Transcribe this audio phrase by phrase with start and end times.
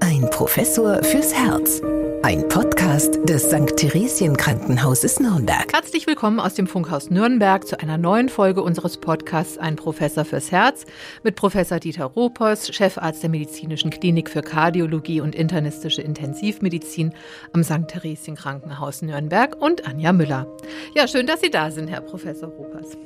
[0.00, 1.82] Ein Professor fürs Herz.
[2.22, 3.76] Ein Podcast des St.
[3.78, 5.72] Theresien Krankenhauses Nürnberg.
[5.72, 10.52] Herzlich willkommen aus dem Funkhaus Nürnberg zu einer neuen Folge unseres Podcasts Ein Professor fürs
[10.52, 10.84] Herz
[11.24, 17.14] mit Professor Dieter Ropers, Chefarzt der Medizinischen Klinik für Kardiologie und internistische Intensivmedizin
[17.54, 17.88] am St.
[17.88, 20.46] Theresien Krankenhaus Nürnberg und Anja Müller.
[20.94, 22.98] Ja, schön, dass Sie da sind, Herr Professor Ropers.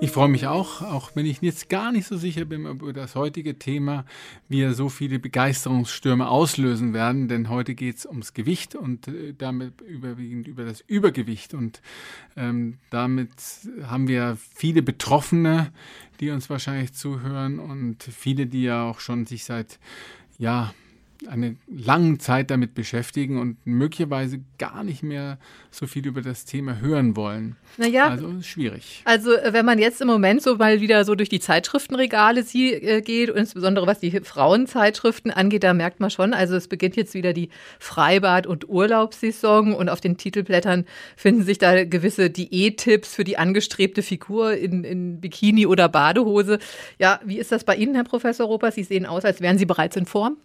[0.00, 3.16] Ich freue mich auch, auch wenn ich jetzt gar nicht so sicher bin über das
[3.16, 4.06] heutige Thema,
[4.48, 9.34] wir so viele Begeisterungsstürme auslösen werden, denn heute geht es ums Gewicht Gewicht und äh,
[9.36, 11.54] damit überwiegend über das Übergewicht.
[11.54, 11.80] Und
[12.36, 13.30] ähm, damit
[13.84, 15.72] haben wir viele Betroffene,
[16.20, 19.78] die uns wahrscheinlich zuhören und viele, die ja auch schon sich seit
[20.38, 20.74] ja,
[21.28, 25.38] eine lange Zeit damit beschäftigen und möglicherweise gar nicht mehr
[25.70, 27.56] so viel über das Thema hören wollen.
[27.76, 29.02] Naja, also schwierig.
[29.04, 32.72] Also äh, wenn man jetzt im Moment so mal wieder so durch die Zeitschriftenregale sie,
[32.74, 37.14] äh, geht, insbesondere was die Frauenzeitschriften angeht, da merkt man schon, also es beginnt jetzt
[37.14, 40.84] wieder die Freibad- und Urlaubssaison und auf den Titelblättern
[41.16, 46.58] finden sich da gewisse Diättipps für die angestrebte Figur in, in Bikini oder Badehose.
[46.98, 48.74] Ja, wie ist das bei Ihnen, Herr Professor Ropers?
[48.74, 50.36] Sie sehen aus, als wären Sie bereits in Form.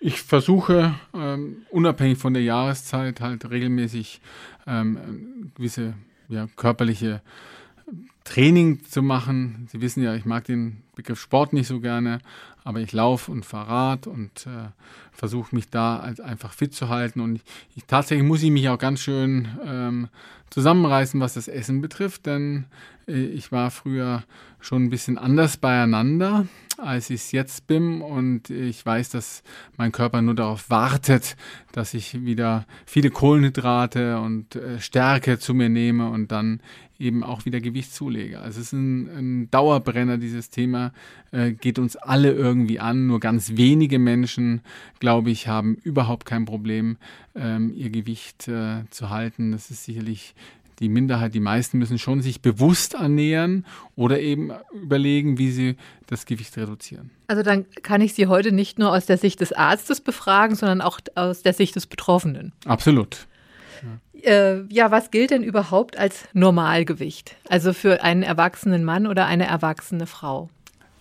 [0.00, 4.20] Ich versuche, ähm, unabhängig von der Jahreszeit, halt regelmäßig
[4.66, 5.94] ähm, gewisse
[6.28, 7.20] ja, körperliche
[8.24, 9.66] Training zu machen.
[9.70, 12.20] Sie wissen ja, ich mag den Begriff Sport nicht so gerne,
[12.68, 14.68] aber ich laufe und fahre und äh,
[15.10, 17.22] versuche mich da als einfach fit zu halten.
[17.22, 17.42] Und ich,
[17.76, 20.08] ich, tatsächlich muss ich mich auch ganz schön ähm,
[20.50, 22.66] zusammenreißen, was das Essen betrifft, denn
[23.06, 24.22] äh, ich war früher
[24.60, 28.02] schon ein bisschen anders beieinander, als ich es jetzt bin.
[28.02, 29.42] Und ich weiß, dass
[29.78, 31.36] mein Körper nur darauf wartet,
[31.72, 36.60] dass ich wieder viele Kohlenhydrate und äh, Stärke zu mir nehme und dann
[36.98, 38.40] eben auch wieder Gewicht zulege.
[38.40, 40.92] Also es ist ein, ein Dauerbrenner, dieses Thema
[41.30, 43.06] äh, geht uns alle irgendwie an.
[43.06, 44.62] Nur ganz wenige Menschen,
[44.98, 46.96] glaube ich, haben überhaupt kein Problem,
[47.34, 49.52] ähm, ihr Gewicht äh, zu halten.
[49.52, 50.34] Das ist sicherlich
[50.80, 53.66] die Minderheit, die meisten müssen schon sich bewusst ernähren
[53.96, 55.76] oder eben überlegen, wie sie
[56.06, 57.10] das Gewicht reduzieren.
[57.26, 60.80] Also dann kann ich Sie heute nicht nur aus der Sicht des Arztes befragen, sondern
[60.80, 62.52] auch aus der Sicht des Betroffenen.
[62.64, 63.26] Absolut.
[63.82, 64.30] Ja.
[64.30, 67.36] Äh, ja, was gilt denn überhaupt als Normalgewicht?
[67.48, 70.48] Also für einen erwachsenen Mann oder eine erwachsene Frau?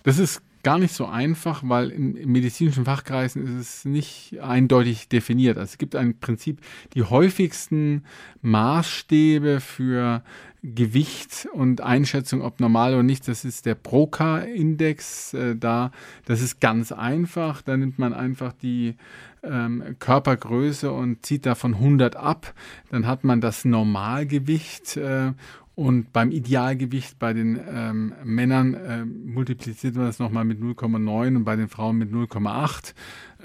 [0.03, 5.07] Das ist gar nicht so einfach, weil in, in, medizinischen Fachkreisen ist es nicht eindeutig
[5.07, 5.57] definiert.
[5.57, 6.59] Also es gibt ein Prinzip,
[6.93, 8.03] die häufigsten
[8.41, 10.23] Maßstäbe für
[10.63, 15.35] Gewicht und Einschätzung, ob normal oder nicht, das ist der Broca-Index.
[15.35, 15.91] Äh, da,
[16.25, 17.61] das ist ganz einfach.
[17.61, 18.95] Da nimmt man einfach die
[19.43, 22.53] ähm, Körpergröße und zieht davon 100 ab.
[22.91, 25.31] Dann hat man das Normalgewicht äh,
[25.77, 31.45] und beim Idealgewicht bei den ähm, Männern äh, multipliziert man das nochmal mit 0,9 und
[31.45, 32.95] bei den Frauen mit 0,8.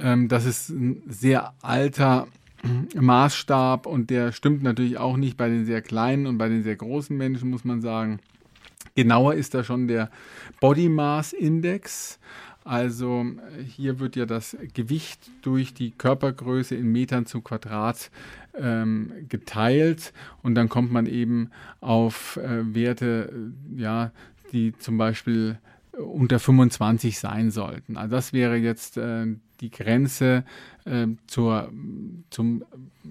[0.00, 2.26] Ähm, das ist ein sehr alter
[2.94, 6.76] Maßstab und der stimmt natürlich auch nicht bei den sehr kleinen und bei den sehr
[6.76, 8.18] großen Menschen, muss man sagen.
[8.94, 10.10] Genauer ist da schon der
[10.58, 12.18] Body Mass Index.
[12.64, 13.26] Also
[13.66, 18.10] hier wird ja das Gewicht durch die Körpergröße in Metern zum Quadrat
[18.54, 20.12] ähm, geteilt
[20.42, 23.32] und dann kommt man eben auf äh, Werte,
[23.76, 24.12] äh, ja,
[24.52, 25.58] die zum Beispiel
[25.92, 27.96] unter 25 sein sollten.
[27.96, 29.26] Also das wäre jetzt äh,
[29.60, 30.44] die Grenze
[30.84, 31.72] äh, zur,
[32.30, 32.64] zum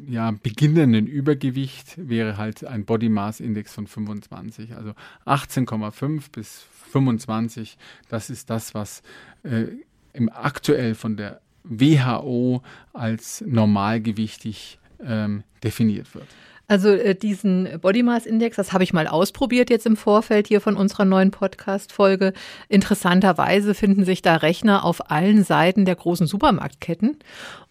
[0.07, 4.75] ja, beginnenden Übergewicht wäre halt ein Body Mass Index von 25.
[4.75, 4.93] Also
[5.25, 7.77] 18,5 bis 25,
[8.09, 9.01] das ist das, was
[9.43, 9.67] äh,
[10.13, 16.27] im aktuell von der WHO als normalgewichtig ähm, definiert wird.
[16.71, 20.61] Also äh, diesen Body Mass Index, das habe ich mal ausprobiert jetzt im Vorfeld hier
[20.61, 22.31] von unserer neuen Podcast-Folge.
[22.69, 27.17] Interessanterweise finden sich da Rechner auf allen Seiten der großen Supermarktketten.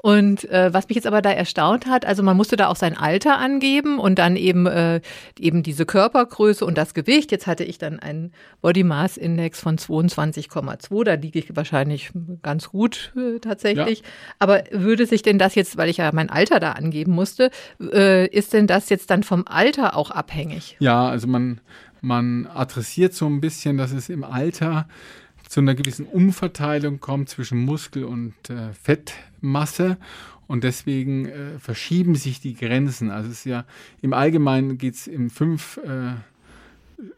[0.02, 2.96] Und äh, was mich jetzt aber da erstaunt hat, also man musste da auch sein
[2.96, 5.00] Alter angeben und dann eben äh,
[5.38, 7.32] eben diese Körpergröße und das Gewicht.
[7.32, 8.32] Jetzt hatte ich dann einen
[8.62, 11.04] Body Mass Index von 22,2.
[11.04, 12.12] Da liege ich wahrscheinlich
[12.42, 14.00] ganz gut äh, tatsächlich.
[14.00, 14.04] Ja.
[14.38, 17.50] Aber würde sich denn das jetzt, weil ich ja mein Alter da angeben musste,
[17.80, 20.76] äh, ist denn das jetzt dann vom Alter auch abhängig?
[20.80, 21.60] Ja, also man
[22.02, 24.88] man adressiert so ein bisschen, dass es im Alter
[25.48, 29.98] zu einer gewissen Umverteilung kommt zwischen Muskel und äh, Fettmasse
[30.46, 33.10] und deswegen äh, verschieben sich die Grenzen.
[33.10, 33.64] Also es ist ja
[34.00, 36.14] im Allgemeinen geht es in fünf äh,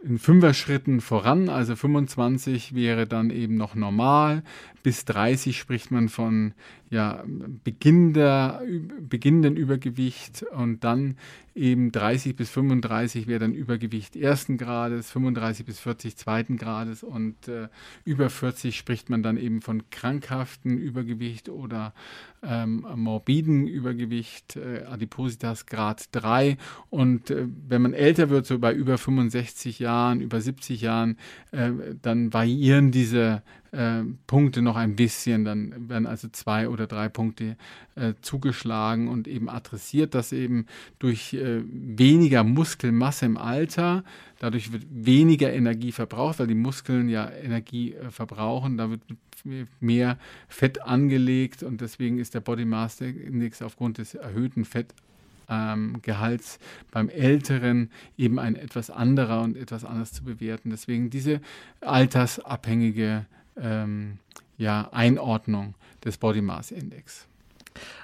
[0.04, 4.44] in Fünfer-Schritten voran, also 25 wäre dann eben noch normal,
[4.84, 6.54] bis 30 spricht man von
[6.92, 7.24] ja,
[7.64, 8.60] beginnender,
[9.00, 11.16] beginnenden Übergewicht und dann
[11.54, 17.48] eben 30 bis 35 wäre dann Übergewicht ersten Grades, 35 bis 40 zweiten Grades und
[17.48, 17.68] äh,
[18.04, 21.94] über 40 spricht man dann eben von krankhaften Übergewicht oder
[22.42, 26.58] ähm, morbiden Übergewicht, äh, Adipositas Grad 3
[26.90, 31.16] und äh, wenn man älter wird, so bei über 65 Jahren, über 70 Jahren,
[31.52, 31.70] äh,
[32.02, 33.42] dann variieren diese
[33.72, 37.56] äh, Punkte noch ein bisschen, dann werden also zwei oder drei Punkte
[37.94, 40.66] äh, zugeschlagen und eben adressiert, dass eben
[40.98, 44.04] durch äh, weniger Muskelmasse im Alter,
[44.38, 49.00] dadurch wird weniger Energie verbraucht, weil die Muskeln ja Energie äh, verbrauchen, da wird
[49.80, 50.18] mehr
[50.48, 54.94] Fett angelegt und deswegen ist der Body Mass Index aufgrund des erhöhten Fett
[55.48, 56.58] ähm, Gehalts
[56.90, 60.70] beim Älteren eben ein etwas anderer und etwas anders zu bewerten.
[60.70, 61.40] Deswegen diese
[61.80, 63.26] altersabhängige
[63.60, 64.18] ähm,
[64.58, 67.26] ja, Einordnung des Body Mass Index.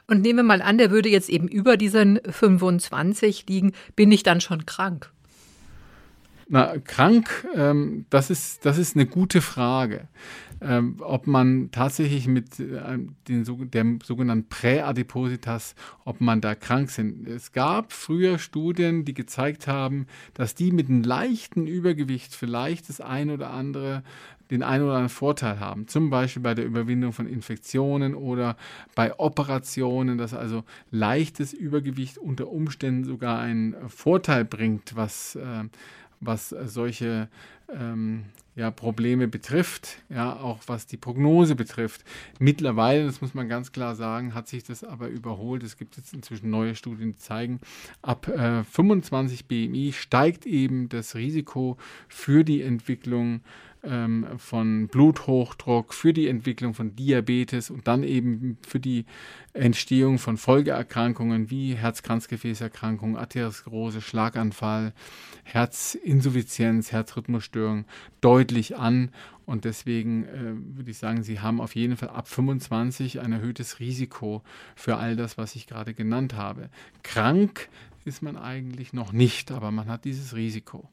[0.07, 4.23] Und nehmen wir mal an, der würde jetzt eben über diesen 25 liegen, bin ich
[4.23, 5.13] dann schon krank?
[6.49, 10.09] Na, krank, ähm, das, ist, das ist eine gute Frage.
[10.61, 12.99] Ähm, ob man tatsächlich mit äh,
[13.29, 17.29] den, der sogenannten Präadipositas, ob man da krank sind.
[17.29, 23.01] Es gab früher Studien, die gezeigt haben, dass die mit einem leichten Übergewicht vielleicht das
[23.01, 24.03] ein oder andere
[24.51, 25.89] den einen oder anderen Vorteil haben.
[25.89, 28.57] Zum Beispiel bei der Überwindung von Infektionen oder
[28.95, 35.65] bei Operationen, dass also leichtes Übergewicht unter Umständen sogar einen Vorteil bringt, was, äh,
[36.21, 37.29] was solche
[37.73, 38.25] ähm,
[38.59, 42.05] ja, Probleme betrifft, ja, auch was die Prognose betrifft.
[42.41, 45.63] Mittlerweile, das muss man ganz klar sagen, hat sich das aber überholt.
[45.63, 47.61] Es gibt jetzt inzwischen neue Studien, die zeigen,
[48.03, 51.77] ab äh, 25 BMI steigt eben das Risiko
[52.09, 53.43] für die Entwicklung
[53.89, 59.07] ähm, von Bluthochdruck, für die Entwicklung von Diabetes und dann eben für die
[59.53, 64.93] Entstehung von Folgeerkrankungen wie Herz-Kranzgefäßerkrankungen, Arteriosklerose, Schlaganfall,
[65.45, 67.87] Herzinsuffizienz, Herzrhythmusstörung
[68.21, 69.11] deutlich an.
[69.47, 73.81] Und deswegen äh, würde ich sagen, Sie haben auf jeden Fall ab 25 ein erhöhtes
[73.81, 74.43] Risiko
[74.77, 76.69] für all das, was ich gerade genannt habe.
[77.03, 77.71] Krank
[78.05, 80.89] ist man eigentlich noch nicht, aber man hat dieses Risiko.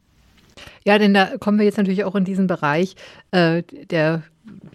[0.86, 2.96] Ja, denn da kommen wir jetzt natürlich auch in diesen Bereich
[3.32, 4.24] äh, der,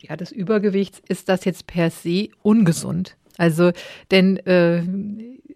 [0.00, 1.00] ja, des Übergewichts.
[1.08, 3.16] Ist das jetzt per se ungesund?
[3.38, 3.70] Also,
[4.10, 4.82] denn äh,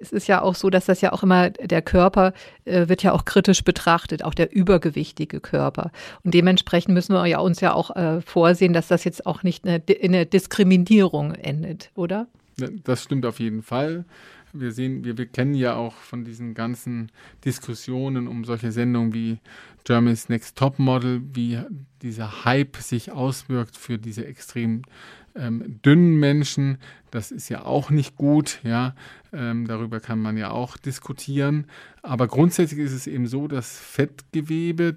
[0.01, 2.33] es ist ja auch so, dass das ja auch immer, der Körper
[2.65, 5.91] äh, wird ja auch kritisch betrachtet, auch der übergewichtige Körper.
[6.23, 9.67] Und dementsprechend müssen wir ja uns ja auch äh, vorsehen, dass das jetzt auch nicht
[9.67, 12.27] eine, in einer Diskriminierung endet, oder?
[12.85, 14.05] Das stimmt auf jeden Fall
[14.55, 17.11] wir sehen, wir, wir kennen ja auch von diesen ganzen
[17.45, 19.39] Diskussionen um solche Sendungen wie
[19.85, 21.61] Germany's Next Top Model, wie
[22.03, 24.83] dieser Hype sich auswirkt für diese extrem
[25.35, 26.79] ähm, dünnen Menschen.
[27.11, 28.95] Das ist ja auch nicht gut, ja.
[29.33, 31.67] Ähm, darüber kann man ja auch diskutieren.
[32.03, 34.97] Aber grundsätzlich ist es eben so, dass Fettgewebe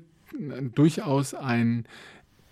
[0.76, 1.86] durchaus ein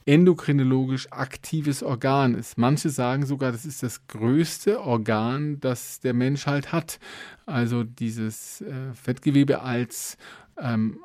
[0.06, 2.57] endokrinologisch aktives Organ ist.
[2.57, 7.00] Manche sagen sogar, das ist das größte Organ, das der Mensch halt hat.
[7.46, 10.18] Also dieses äh, Fettgewebe als,
[10.60, 11.00] ähm,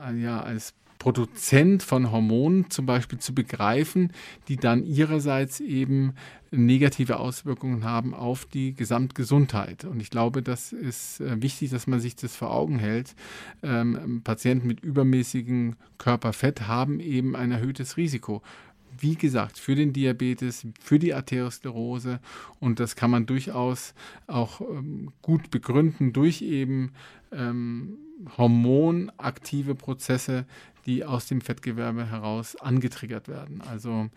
[0.00, 4.12] äh, ja, als Produzent von Hormonen zum Beispiel zu begreifen,
[4.48, 6.14] die dann ihrerseits eben
[6.50, 9.84] negative Auswirkungen haben auf die Gesamtgesundheit.
[9.84, 13.14] Und ich glaube, das ist äh, wichtig, dass man sich das vor Augen hält.
[13.62, 18.42] Ähm, Patienten mit übermäßigem Körperfett haben eben ein erhöhtes Risiko
[18.98, 22.20] wie gesagt, für den Diabetes, für die Arteriosklerose
[22.60, 23.94] und das kann man durchaus
[24.26, 26.92] auch ähm, gut begründen durch eben
[27.32, 27.98] ähm,
[28.38, 30.46] hormonaktive Prozesse,
[30.86, 33.60] die aus dem Fettgewebe heraus angetriggert werden.
[33.60, 34.08] Also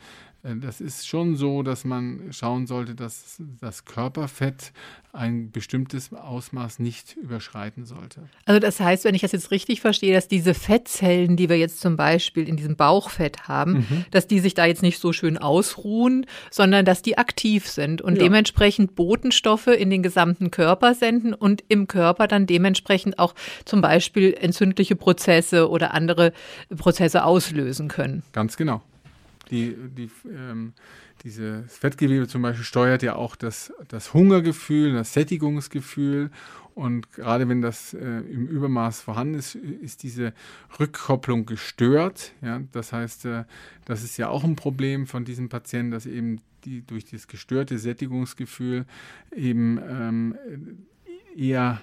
[0.44, 4.72] das ist schon so, dass man schauen sollte, dass das Körperfett
[5.12, 8.29] ein bestimmtes Ausmaß nicht überschreiten sollte.
[8.46, 11.82] Also das heißt, wenn ich das jetzt richtig verstehe, dass diese Fettzellen, die wir jetzt
[11.82, 14.06] zum Beispiel in diesem Bauchfett haben, mhm.
[14.12, 18.17] dass die sich da jetzt nicht so schön ausruhen, sondern dass die aktiv sind und
[18.17, 18.24] ja.
[18.24, 23.34] dementsprechend Botenstoffe in den gesamten Körper senden und im Körper dann dementsprechend auch
[23.65, 26.32] zum Beispiel entzündliche Prozesse oder andere
[26.75, 28.24] Prozesse auslösen können.
[28.34, 28.84] Ganz genau.
[29.51, 30.74] Die, die, ähm,
[31.24, 36.32] dieses Fettgewebe zum Beispiel steuert ja auch das, das Hungergefühl, das Sättigungsgefühl.
[36.75, 40.34] Und gerade wenn das äh, im Übermaß vorhanden ist, ist diese
[40.80, 42.34] Rückkopplung gestört.
[42.42, 42.62] Ja?
[42.72, 43.46] Das heißt, äh,
[43.86, 47.80] das ist ja auch ein Problem von diesem Patienten, dass eben die durch das gestörte
[47.80, 48.86] Sättigungsgefühl
[49.36, 50.36] eben ähm,
[51.36, 51.82] eher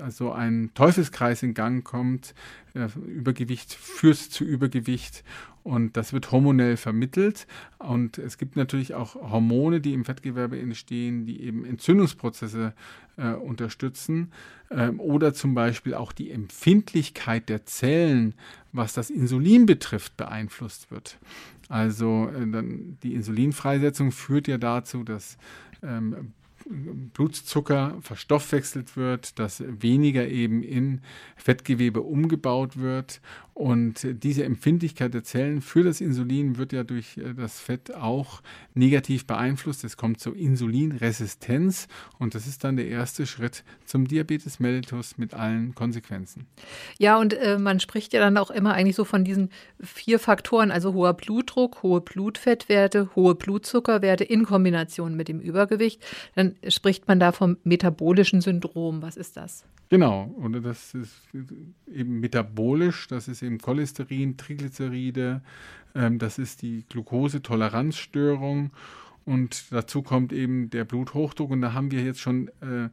[0.00, 2.34] also ein Teufelskreis in Gang kommt.
[2.74, 5.24] Äh, Übergewicht führt zu Übergewicht
[5.66, 7.48] und das wird hormonell vermittelt.
[7.78, 12.72] Und es gibt natürlich auch Hormone, die im Fettgewebe entstehen, die eben Entzündungsprozesse
[13.16, 14.30] äh, unterstützen.
[14.70, 18.34] Ähm, oder zum Beispiel auch die Empfindlichkeit der Zellen,
[18.70, 21.18] was das Insulin betrifft, beeinflusst wird.
[21.68, 25.36] Also äh, dann die Insulinfreisetzung führt ja dazu, dass
[25.82, 26.32] ähm,
[26.68, 31.00] Blutzucker verstoffwechselt wird, dass weniger eben in
[31.36, 33.20] Fettgewebe umgebaut wird.
[33.56, 38.42] Und diese Empfindlichkeit der Zellen für das Insulin wird ja durch äh, das Fett auch
[38.74, 39.82] negativ beeinflusst.
[39.82, 45.32] Es kommt zur Insulinresistenz und das ist dann der erste Schritt zum Diabetes mellitus mit
[45.32, 46.46] allen Konsequenzen.
[46.98, 49.48] Ja, und äh, man spricht ja dann auch immer eigentlich so von diesen
[49.80, 56.04] vier Faktoren, also hoher Blutdruck, hohe Blutfettwerte, hohe Blutzuckerwerte in Kombination mit dem Übergewicht.
[56.34, 59.02] Dann spricht man da vom metabolischen Syndrom.
[59.02, 59.64] Was ist das?
[59.88, 61.14] Genau, und das ist
[61.86, 65.42] eben metabolisch, das ist eben Cholesterin, Triglyceride,
[65.94, 68.72] ähm, das ist die Glukosetoleranzstörung
[69.24, 72.88] und dazu kommt eben der Bluthochdruck und da haben wir jetzt schon äh,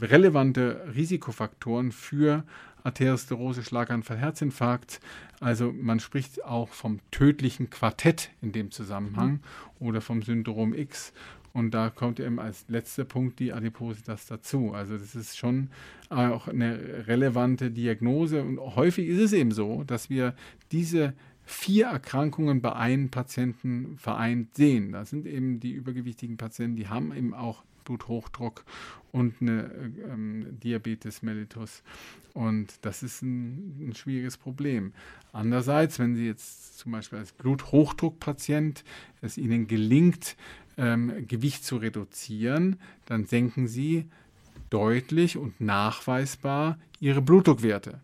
[0.00, 2.44] relevante Risikofaktoren für
[2.82, 5.00] Arteriosklerose, Schlaganfall, Herzinfarkt.
[5.40, 9.86] Also man spricht auch vom tödlichen Quartett in dem Zusammenhang mhm.
[9.86, 11.12] oder vom Syndrom X.
[11.52, 14.72] Und da kommt eben als letzter Punkt die Adipositas dazu.
[14.72, 15.68] Also das ist schon
[16.08, 18.42] auch eine relevante Diagnose.
[18.42, 20.34] Und häufig ist es eben so, dass wir
[20.70, 21.14] diese
[21.44, 24.92] vier Erkrankungen bei einem Patienten vereint sehen.
[24.92, 28.64] Das sind eben die übergewichtigen Patienten, die haben eben auch Bluthochdruck
[29.10, 31.82] und eine ähm, Diabetes mellitus.
[32.34, 34.92] Und das ist ein, ein, schwieriges Problem.
[35.32, 38.84] Andererseits, wenn Sie jetzt zum Beispiel als Bluthochdruckpatient
[39.20, 40.36] es Ihnen gelingt,
[40.80, 44.06] ähm, Gewicht zu reduzieren, dann senken Sie
[44.70, 48.00] deutlich und nachweisbar Ihre Blutdruckwerte.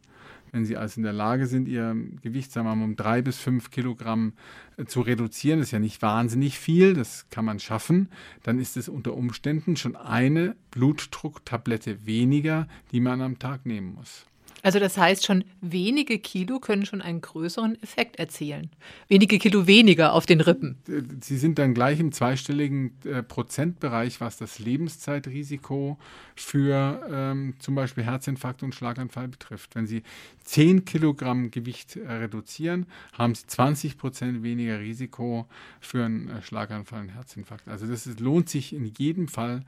[0.53, 3.39] Wenn Sie also in der Lage sind, Ihr Gewicht sagen wir mal, um drei bis
[3.39, 4.35] fünf Kilogramm
[4.77, 8.11] äh, zu reduzieren, das ist ja nicht wahnsinnig viel, das kann man schaffen,
[8.43, 14.27] dann ist es unter Umständen schon eine Blutdrucktablette weniger, die man am Tag nehmen muss.
[14.67, 18.71] Also das heißt, schon wenige Kilo können schon einen größeren Effekt erzielen.
[19.07, 20.77] Wenige Kilo weniger auf den Rippen.
[21.21, 25.99] Sie sind dann gleich im zweistelligen äh, Prozentbereich, was das Lebenszeitrisiko
[26.35, 29.77] für ähm, zum Beispiel Herzinfarkt und Schlaganfall betrifft.
[29.77, 30.03] Wenn Sie
[30.43, 35.47] 10 Kilogramm Gewicht äh, reduzieren, haben Sie 20 Prozent weniger Risiko
[35.79, 37.69] für einen äh, Schlaganfall und Herzinfarkt.
[37.69, 39.63] Also das ist, lohnt sich in jedem Fall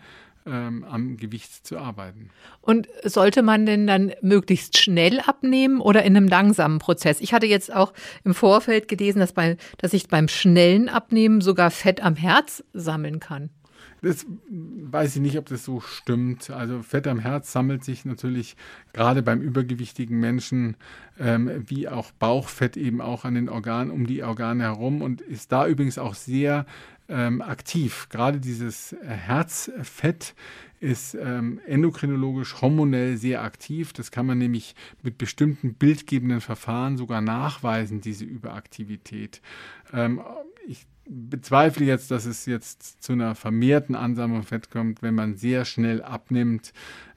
[0.48, 2.30] ähm, am Gewicht zu arbeiten.
[2.60, 7.20] Und sollte man denn dann möglichst schnell abnehmen oder in einem langsamen Prozess?
[7.20, 7.92] Ich hatte jetzt auch
[8.24, 13.20] im Vorfeld gelesen, dass, bei, dass ich beim schnellen Abnehmen sogar Fett am Herz sammeln
[13.20, 13.50] kann.
[14.00, 16.50] Das weiß ich nicht, ob das so stimmt.
[16.50, 18.56] Also Fett am Herz sammelt sich natürlich
[18.92, 20.76] gerade beim übergewichtigen Menschen
[21.18, 25.50] ähm, wie auch Bauchfett eben auch an den Organen, um die Organe herum und ist
[25.50, 26.64] da übrigens auch sehr
[27.08, 28.08] ähm, aktiv.
[28.10, 30.34] Gerade dieses Herzfett
[30.80, 33.92] ist ähm, endokrinologisch hormonell sehr aktiv.
[33.92, 39.40] Das kann man nämlich mit bestimmten bildgebenden Verfahren sogar nachweisen, diese Überaktivität.
[39.92, 40.20] Ähm,
[40.66, 45.64] ich bezweifle jetzt, dass es jetzt zu einer vermehrten Ansammlung Fett kommt, wenn man sehr
[45.64, 46.72] schnell abnimmt.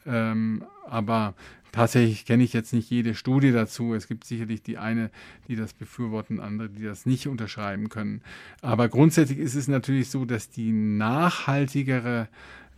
[0.05, 1.36] Ähm, aber
[1.72, 3.94] Tatsächlich kenne ich jetzt nicht jede Studie dazu.
[3.94, 5.10] Es gibt sicherlich die eine,
[5.48, 8.22] die das befürworten, andere, die das nicht unterschreiben können.
[8.62, 12.28] Aber grundsätzlich ist es natürlich so, dass die nachhaltigere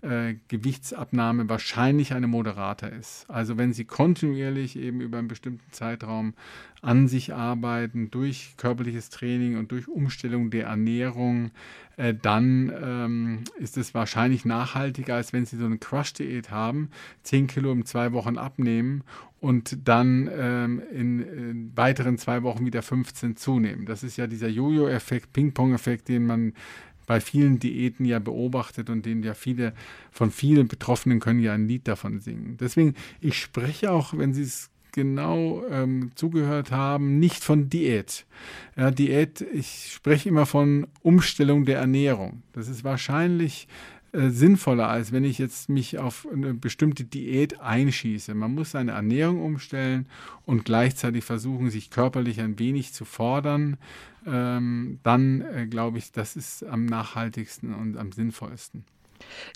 [0.03, 3.29] äh, Gewichtsabnahme wahrscheinlich eine moderate ist.
[3.29, 6.33] Also wenn Sie kontinuierlich eben über einen bestimmten Zeitraum
[6.81, 11.51] an sich arbeiten, durch körperliches Training und durch Umstellung der Ernährung,
[11.95, 16.89] äh, dann ähm, ist es wahrscheinlich nachhaltiger, als wenn Sie so eine Crush-Diät haben,
[17.24, 19.03] 10 Kilo in zwei Wochen abnehmen
[19.39, 23.86] und dann ähm, in, in, weiteren zwei Wochen wieder 15 zunehmen.
[23.86, 26.53] Das ist ja dieser Jojo-Effekt, Ping-Pong-Effekt, den man
[27.05, 29.74] bei vielen Diäten ja beobachtet und den ja viele
[30.12, 32.57] von vielen Betroffenen können ja ein Lied davon singen.
[32.60, 38.25] Deswegen, ich spreche auch, wenn Sie es genau ähm, zugehört haben, nicht von Diät.
[38.77, 42.43] Ja, Diät, ich spreche immer von Umstellung der Ernährung.
[42.53, 43.67] Das ist wahrscheinlich
[44.13, 48.36] äh, sinnvoller, als wenn ich jetzt mich auf eine bestimmte Diät einschieße.
[48.36, 50.08] Man muss seine Ernährung umstellen
[50.46, 53.77] und gleichzeitig versuchen, sich körperlich ein wenig zu fordern.
[54.27, 58.86] Ähm, dann äh, glaube ich, das ist am nachhaltigsten und am sinnvollsten.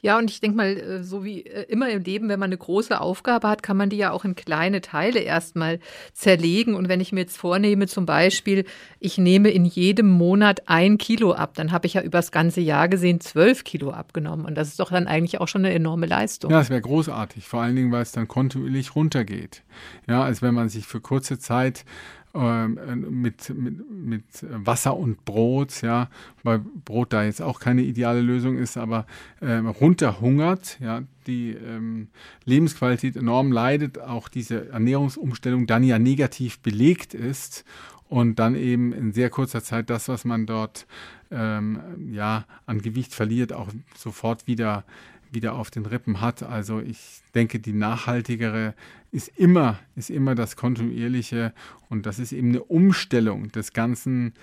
[0.01, 2.57] Ja, und ich denke mal, äh, so wie äh, immer im Leben, wenn man eine
[2.57, 5.79] große Aufgabe hat, kann man die ja auch in kleine Teile erstmal
[6.13, 6.75] zerlegen.
[6.75, 8.65] Und wenn ich mir jetzt vornehme, zum Beispiel,
[8.99, 12.87] ich nehme in jedem Monat ein Kilo ab, dann habe ich ja übers ganze Jahr
[12.87, 14.45] gesehen zwölf Kilo abgenommen.
[14.45, 16.51] Und das ist doch dann eigentlich auch schon eine enorme Leistung.
[16.51, 17.47] Ja, das wäre großartig.
[17.47, 19.63] Vor allen Dingen, weil es dann kontinuierlich runtergeht.
[20.07, 21.85] Ja, als wenn man sich für kurze Zeit
[22.37, 26.09] mit, mit, mit Wasser und Brot, ja,
[26.43, 29.07] weil Brot da jetzt auch keine ideale Lösung ist, aber
[29.41, 32.09] ähm, runterhungert, ja, die ähm,
[32.45, 37.65] Lebensqualität enorm leidet, auch diese Ernährungsumstellung dann ja negativ belegt ist
[38.07, 40.87] und dann eben in sehr kurzer Zeit das, was man dort
[41.31, 41.79] ähm,
[42.11, 44.85] ja an Gewicht verliert, auch sofort wieder
[45.31, 46.43] wieder auf den Rippen hat.
[46.43, 48.73] Also ich denke, die nachhaltigere
[49.11, 51.53] ist immer, ist immer das kontinuierliche
[51.89, 54.33] und das ist eben eine Umstellung des ganzen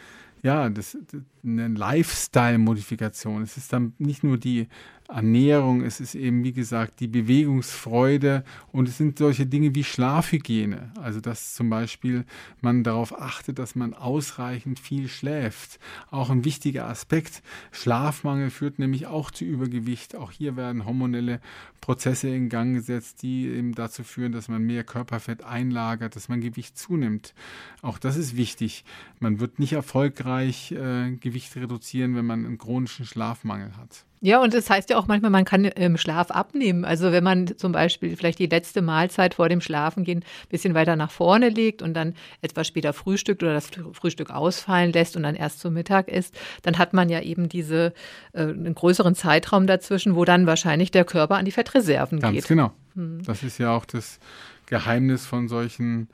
[0.45, 3.43] ja, das, das eine Lifestyle-Modifikation.
[3.43, 4.69] Es ist dann nicht nur die
[5.09, 8.43] Ernährung, es ist eben, wie gesagt, die Bewegungsfreude
[8.73, 10.93] und es sind solche Dinge wie Schlafhygiene.
[11.01, 12.25] Also, dass zum Beispiel
[12.63, 15.79] man darauf achtet, dass man ausreichend viel schläft.
[16.11, 17.43] Auch ein wichtiger Aspekt.
[17.71, 20.17] Schlafmangel führt nämlich auch zu Übergewicht.
[20.17, 21.41] Auch hier werden hormonelle
[21.83, 26.41] Prozesse in Gang gesetzt, die eben dazu führen, dass man mehr Körperfett einlagert, dass man
[26.41, 27.35] Gewicht zunimmt.
[27.83, 28.87] Auch das ist wichtig.
[29.21, 34.07] Man wird nicht erfolgreich äh, Gewicht reduzieren, wenn man einen chronischen Schlafmangel hat.
[34.25, 36.87] Ja, und das heißt ja auch manchmal, man kann im Schlaf abnehmen.
[36.87, 40.97] Also wenn man zum Beispiel vielleicht die letzte Mahlzeit vor dem Schlafengehen ein bisschen weiter
[40.97, 45.35] nach vorne legt und dann etwas später frühstückt oder das Frühstück ausfallen lässt und dann
[45.35, 47.93] erst zum Mittag isst, dann hat man ja eben diese
[48.33, 52.49] äh, einen größeren Zeitraum dazwischen, wo dann wahrscheinlich der Körper an die Fettreserven Ganz geht.
[52.49, 52.73] Genau.
[52.95, 53.23] Hm.
[53.27, 54.21] Das ist ja auch das
[54.65, 56.09] Geheimnis von solchen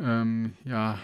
[0.00, 0.98] ähm, ja,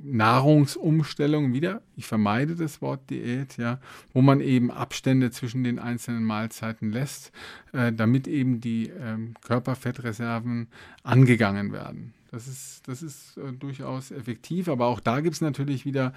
[0.00, 3.80] Nahrungsumstellung wieder, ich vermeide das Wort Diät, ja,
[4.12, 7.32] wo man eben Abstände zwischen den einzelnen Mahlzeiten lässt,
[7.72, 10.68] äh, damit eben die ähm, Körperfettreserven
[11.02, 12.14] angegangen werden.
[12.32, 16.14] Das ist, das ist äh, durchaus effektiv, aber auch da gibt es natürlich wieder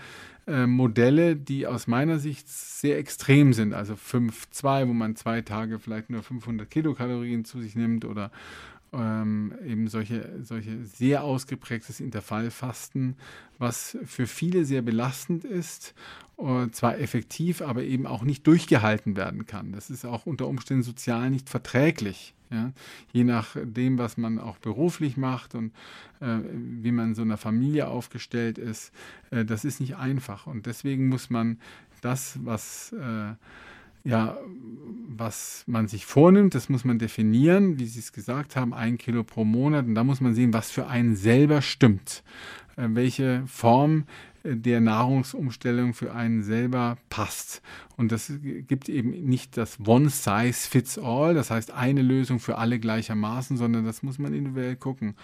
[0.48, 3.74] äh, Modelle, die aus meiner Sicht sehr extrem sind.
[3.74, 8.32] Also 5-2, wo man zwei Tage vielleicht nur 500 Kilokalorien zu sich nimmt oder
[8.94, 13.15] ähm, eben solche, solche sehr ausgeprägtes Intervallfasten,
[13.58, 15.94] was für viele sehr belastend ist,
[16.38, 19.72] äh, zwar effektiv, aber eben auch nicht durchgehalten werden kann.
[19.72, 22.34] Das ist auch unter Umständen sozial nicht verträglich.
[22.51, 22.72] Ja?
[23.12, 25.72] Je nachdem, was man auch beruflich macht und
[26.20, 28.92] äh, wie man in so einer Familie aufgestellt ist,
[29.32, 30.48] äh, das ist nicht einfach.
[30.48, 31.60] Und deswegen muss man
[32.01, 33.34] das, was äh,
[34.06, 34.38] ja,
[35.18, 39.24] was man sich vornimmt, das muss man definieren, wie Sie es gesagt haben, ein Kilo
[39.24, 39.86] pro Monat.
[39.86, 42.24] Und da muss man sehen, was für einen selber stimmt,
[42.78, 44.06] äh, welche Form
[44.44, 47.62] äh, der Nahrungsumstellung für einen selber passt.
[47.98, 52.58] Und das gibt eben nicht das One Size Fits All, das heißt eine Lösung für
[52.58, 55.15] alle gleichermaßen, sondern das muss man individuell gucken.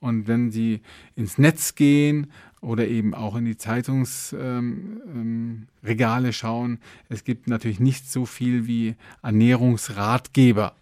[0.00, 0.80] Und wenn Sie
[1.14, 2.28] ins Netz gehen
[2.60, 4.68] oder eben auch in die Zeitungsregale
[5.14, 6.78] ähm, ähm, schauen.
[7.08, 10.74] Es gibt natürlich nicht so viel wie Ernährungsratgeber.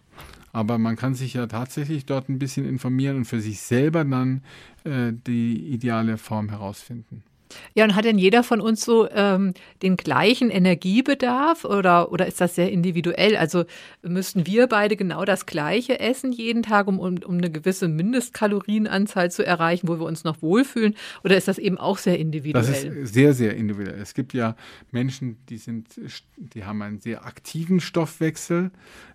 [0.51, 4.41] Aber man kann sich ja tatsächlich dort ein bisschen informieren und für sich selber dann
[4.83, 7.23] äh, die ideale Form herausfinden.
[7.73, 12.41] Ja, und hat denn jeder von uns so ähm, den gleichen Energiebedarf oder, oder ist
[12.41, 13.35] das sehr individuell?
[13.35, 13.65] Also
[14.01, 19.31] müssten wir beide genau das Gleiche essen jeden Tag, um, um, um eine gewisse Mindestkalorienanzahl
[19.31, 20.95] zu erreichen, wo wir uns noch wohlfühlen?
[21.23, 22.65] Oder ist das eben auch sehr individuell?
[22.65, 23.99] Das ist sehr, sehr individuell.
[23.99, 24.55] Es gibt ja
[24.91, 25.99] Menschen, die sind,
[26.37, 28.71] die haben einen sehr aktiven Stoffwechsel,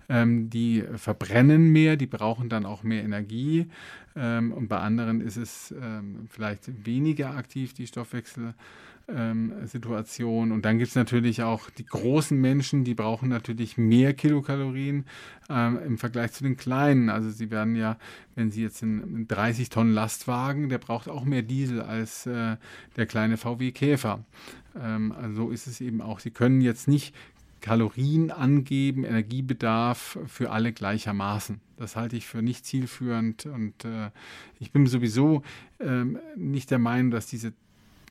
[0.08, 3.68] ähm, die verbrennen mehr, die brauchen dann auch mehr Energie.
[4.16, 10.52] Ähm, und bei anderen ist es ähm, vielleicht weniger aktiv, die Stoffwechselsituation.
[10.52, 15.04] Und dann gibt es natürlich auch die großen Menschen, die brauchen natürlich mehr Kilokalorien
[15.50, 17.08] ähm, im Vergleich zu den kleinen.
[17.08, 17.98] Also sie werden ja,
[18.36, 22.56] wenn sie jetzt einen 30 Tonnen Lastwagen, der braucht auch mehr Diesel als äh,
[22.96, 24.24] der kleine VW Käfer.
[24.80, 26.20] Ähm, also so ist es eben auch.
[26.20, 27.16] Sie können jetzt nicht
[27.64, 31.62] Kalorien angeben, Energiebedarf für alle gleichermaßen.
[31.78, 34.10] Das halte ich für nicht zielführend und äh,
[34.60, 35.42] ich bin sowieso
[35.78, 36.04] äh,
[36.36, 37.54] nicht der Meinung, dass diese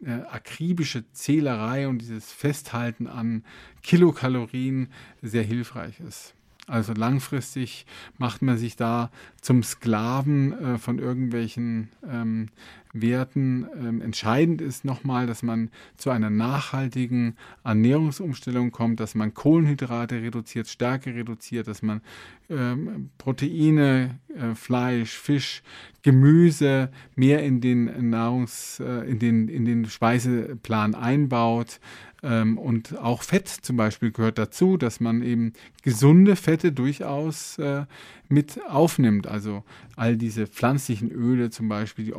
[0.04, 3.44] äh, akribische Zählerei und dieses Festhalten an
[3.84, 4.88] Kilokalorien
[5.22, 6.34] sehr hilfreich ist.
[6.66, 7.86] Also langfristig
[8.18, 12.48] macht man sich da zum Sklaven äh, von irgendwelchen ähm,
[12.93, 13.65] Werten.
[13.75, 20.67] Ähm, entscheidend ist nochmal, dass man zu einer nachhaltigen Ernährungsumstellung kommt, dass man Kohlenhydrate reduziert,
[20.67, 22.01] Stärke reduziert, dass man
[22.49, 25.63] ähm, Proteine, äh, Fleisch, Fisch,
[26.03, 31.79] Gemüse mehr in den Nahrungs, äh, in den, in den Speiseplan einbaut.
[32.23, 35.53] Ähm, und auch Fett zum Beispiel gehört dazu, dass man eben
[35.84, 37.86] gesunde Fette durchaus äh,
[38.29, 39.27] mit aufnimmt.
[39.27, 39.63] Also
[39.97, 42.13] all diese pflanzlichen Öle zum Beispiel, die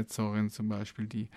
[0.00, 1.28] Omega-3-Fettsäuren zum Beispiel, die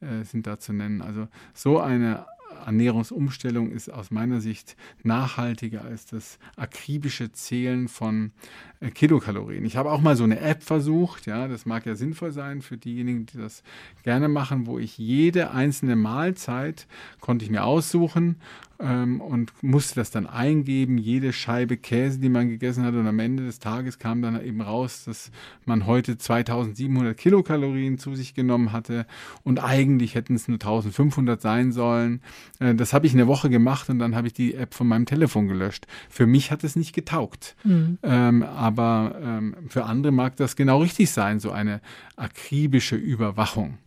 [0.00, 1.02] äh, sind da zu nennen.
[1.02, 2.26] Also so eine
[2.66, 8.32] Ernährungsumstellung ist aus meiner Sicht nachhaltiger als das akribische Zählen von
[8.80, 9.64] äh, Kilokalorien.
[9.64, 12.76] Ich habe auch mal so eine App versucht, ja, das mag ja sinnvoll sein für
[12.76, 13.62] diejenigen, die das
[14.02, 16.86] gerne machen, wo ich jede einzelne Mahlzeit
[17.20, 18.36] konnte ich mir aussuchen
[18.80, 23.18] ähm, und musste das dann eingeben, jede Scheibe Käse, die man gegessen hat und am
[23.18, 25.30] Ende des Tages kam dann eben raus, dass
[25.66, 29.06] man heute 2700 Kilokalorien zu sich genommen hatte
[29.44, 32.22] und eigentlich hätten es nur 1500 sein sollen.
[32.58, 35.06] Äh, das habe ich eine Woche gemacht und dann habe ich die App von meinem
[35.06, 35.86] Telefon gelöscht.
[36.08, 37.56] Für mich hat es nicht getaugt.
[37.64, 37.98] Mhm.
[38.02, 41.80] Ähm, aber ähm, für andere mag das genau richtig sein, so eine
[42.16, 43.78] akribische Überwachung.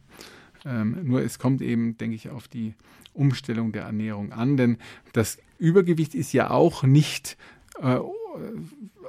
[0.65, 2.73] Ähm, nur es kommt eben, denke ich, auf die
[3.13, 4.78] Umstellung der Ernährung an, denn
[5.13, 7.38] das Übergewicht ist ja auch nicht
[7.82, 7.99] äh,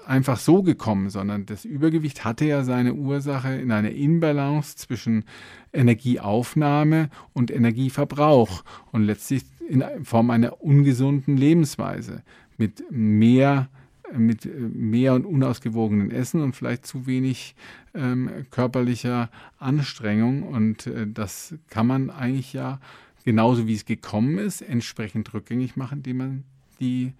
[0.07, 5.25] einfach so gekommen, sondern das Übergewicht hatte ja seine Ursache in einer Inbalance zwischen
[5.73, 12.23] Energieaufnahme und Energieverbrauch und letztlich in Form einer ungesunden Lebensweise
[12.59, 13.69] mit mehr
[14.17, 17.55] mit äh, mehr und unausgewogenen Essen und vielleicht zu wenig
[17.95, 20.43] ähm, körperlicher Anstrengung.
[20.43, 22.81] Und äh, das kann man eigentlich ja
[23.25, 26.45] genauso wie es gekommen ist, entsprechend rückgängig machen, indem man
[26.81, 27.13] die,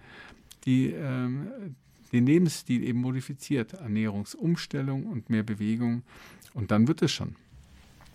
[0.65, 1.47] die, ähm,
[2.11, 3.73] den Lebensstil eben modifiziert.
[3.73, 6.03] Ernährungsumstellung und mehr Bewegung.
[6.53, 7.35] Und dann wird es schon.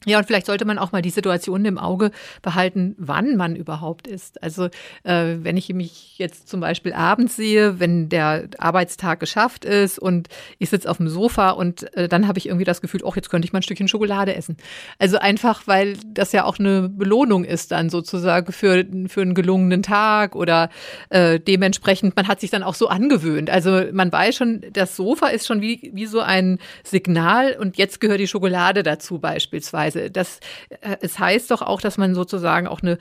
[0.06, 2.10] Ja, und vielleicht sollte man auch mal die Situation im Auge
[2.40, 4.42] behalten, wann man überhaupt isst.
[4.42, 4.66] Also
[5.04, 10.28] äh, wenn ich mich jetzt zum Beispiel abends sehe, wenn der Arbeitstag geschafft ist und
[10.58, 13.28] ich sitze auf dem Sofa und äh, dann habe ich irgendwie das Gefühl, oh, jetzt
[13.28, 14.56] könnte ich mal ein Stückchen Schokolade essen.
[14.98, 19.82] Also einfach, weil das ja auch eine Belohnung ist dann sozusagen für, für einen gelungenen
[19.82, 20.70] Tag oder
[21.10, 23.50] äh, dementsprechend, man hat sich dann auch so angewöhnt.
[23.50, 28.00] Also man weiß schon, das Sofa ist schon wie, wie so ein Signal und jetzt
[28.00, 29.89] gehört die Schokolade dazu beispielsweise.
[29.94, 30.11] Weise.
[30.11, 30.40] Das,
[30.81, 32.98] äh, es heißt doch auch, dass man sozusagen auch eine,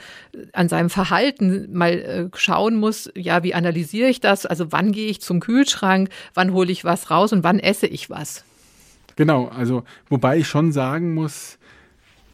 [0.53, 4.45] an seinem Verhalten mal äh, schauen muss, ja, wie analysiere ich das?
[4.45, 8.09] Also wann gehe ich zum Kühlschrank, wann hole ich was raus und wann esse ich
[8.09, 8.43] was?
[9.15, 11.57] Genau, also wobei ich schon sagen muss,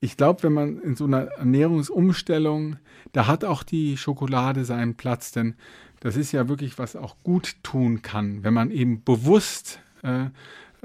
[0.02, 2.78] ich glaube, wenn man in so einer Ernährungsumstellung,
[3.12, 5.56] da hat auch die Schokolade seinen Platz, denn
[6.02, 10.26] das ist ja wirklich, was auch gut tun kann, wenn man eben bewusst äh,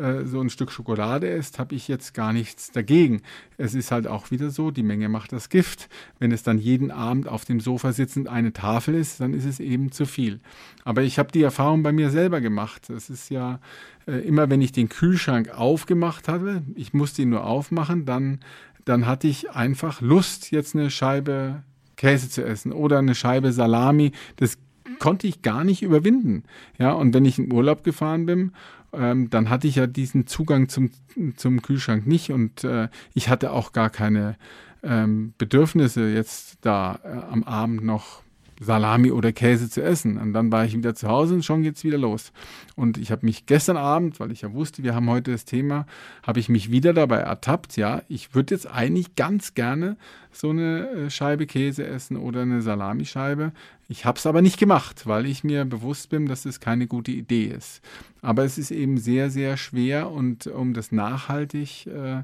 [0.01, 3.23] äh, so ein Stück Schokolade isst, habe ich jetzt gar nichts dagegen.
[3.59, 5.89] Es ist halt auch wieder so, die Menge macht das Gift.
[6.19, 9.61] Wenn es dann jeden Abend auf dem Sofa sitzend eine Tafel ist, dann ist es
[9.61, 10.41] eben zu viel.
[10.85, 12.91] Aber ich habe die Erfahrung bei mir selber gemacht.
[12.91, 13.61] Es ist ja
[14.07, 18.41] äh, immer, wenn ich den Kühlschrank aufgemacht hatte, ich musste ihn nur aufmachen, dann,
[18.85, 21.63] dann hatte ich einfach Lust, jetzt eine Scheibe
[21.97, 24.13] Käse zu essen oder eine Scheibe Salami.
[24.37, 24.57] Das
[24.99, 26.45] konnte ich gar nicht überwinden.
[26.79, 28.53] Ja, und wenn ich in Urlaub gefahren bin
[28.93, 30.91] ähm, dann hatte ich ja diesen Zugang zum,
[31.37, 34.37] zum Kühlschrank nicht und äh, ich hatte auch gar keine
[34.83, 38.23] ähm, Bedürfnisse, jetzt da äh, am Abend noch
[38.61, 40.19] Salami oder Käse zu essen.
[40.19, 42.33] Und dann war ich wieder zu Hause und schon geht's wieder los.
[42.77, 45.87] Und ich habe mich gestern Abend, weil ich ja wusste, wir haben heute das Thema,
[46.23, 47.77] habe ich mich wieder dabei ertappt.
[47.77, 49.97] Ja, ich würde jetzt eigentlich ganz gerne
[50.31, 53.53] so eine äh, Scheibe Käse essen oder eine Salamischeibe.
[53.89, 57.11] Ich habe es aber nicht gemacht, weil ich mir bewusst bin, dass es keine gute
[57.11, 57.81] Idee ist.
[58.23, 62.23] Aber es ist eben sehr, sehr schwer und um das nachhaltig äh,